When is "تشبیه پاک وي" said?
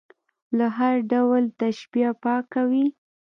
1.61-2.85